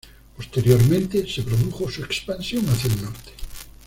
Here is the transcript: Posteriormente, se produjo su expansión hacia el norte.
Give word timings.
Posteriormente, 0.35 1.27
se 1.31 1.43
produjo 1.43 1.87
su 1.87 2.01
expansión 2.01 2.65
hacia 2.69 2.91
el 2.91 3.03
norte. 3.03 3.31